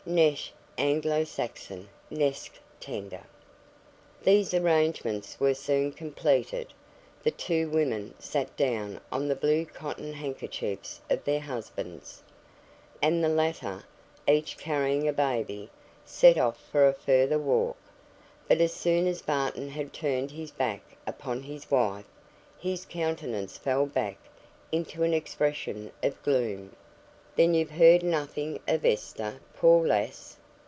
[0.03, 3.21] [Footnote 1: "Nesh;" Anglo Saxon, nesc, tender.]
[4.23, 6.73] These arrangements were soon completed:
[7.21, 12.23] the two women sat down on the blue cotton handkerchiefs of their husbands,
[12.99, 13.83] and the latter,
[14.27, 15.69] each carrying a baby,
[16.03, 17.77] set off for a further walk;
[18.47, 22.09] but as soon as Barton had turned his back upon his wife,
[22.57, 24.17] his countenance fell back
[24.71, 26.75] into an expression of gloom.
[27.33, 30.35] "Then you've heard nothing of Esther, poor lass?"